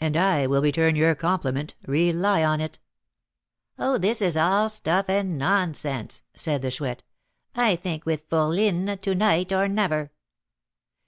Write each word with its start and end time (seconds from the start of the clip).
"And 0.00 0.16
I 0.16 0.46
will 0.46 0.62
return 0.62 0.96
your 0.96 1.14
compliment, 1.14 1.74
rely 1.86 2.42
on 2.42 2.58
it." 2.58 2.78
"Oh, 3.78 3.98
this 3.98 4.22
is 4.22 4.34
all 4.34 4.70
stuff 4.70 5.10
and 5.10 5.36
nonsense!" 5.36 6.22
said 6.34 6.62
the 6.62 6.70
Chouette. 6.70 7.02
"I 7.54 7.76
think 7.76 8.06
with 8.06 8.26
fourline, 8.30 8.96
to 9.02 9.14
night 9.14 9.52
or 9.52 9.68
never." 9.68 10.10